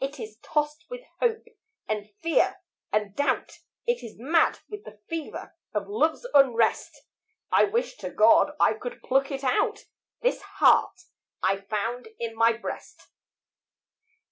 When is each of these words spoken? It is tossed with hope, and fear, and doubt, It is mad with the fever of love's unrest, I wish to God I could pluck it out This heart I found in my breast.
It 0.00 0.18
is 0.18 0.36
tossed 0.42 0.86
with 0.90 1.02
hope, 1.20 1.44
and 1.86 2.10
fear, 2.24 2.56
and 2.90 3.14
doubt, 3.14 3.60
It 3.86 4.02
is 4.02 4.18
mad 4.18 4.58
with 4.68 4.82
the 4.82 4.98
fever 5.08 5.54
of 5.72 5.86
love's 5.86 6.26
unrest, 6.34 7.02
I 7.52 7.66
wish 7.66 7.94
to 7.98 8.10
God 8.10 8.56
I 8.58 8.74
could 8.74 9.00
pluck 9.00 9.30
it 9.30 9.44
out 9.44 9.84
This 10.22 10.42
heart 10.42 11.02
I 11.40 11.58
found 11.60 12.08
in 12.18 12.34
my 12.34 12.52
breast. 12.52 13.10